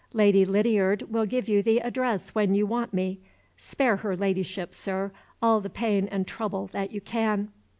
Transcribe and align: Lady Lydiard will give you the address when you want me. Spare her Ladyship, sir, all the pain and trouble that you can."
Lady 0.13 0.45
Lydiard 0.45 1.03
will 1.11 1.27
give 1.27 1.47
you 1.47 1.61
the 1.61 1.77
address 1.77 2.29
when 2.33 2.55
you 2.55 2.65
want 2.65 2.91
me. 2.91 3.19
Spare 3.55 3.97
her 3.97 4.17
Ladyship, 4.17 4.73
sir, 4.73 5.11
all 5.43 5.61
the 5.61 5.69
pain 5.69 6.07
and 6.07 6.25
trouble 6.27 6.71
that 6.73 6.91
you 6.91 6.99
can." 6.99 7.51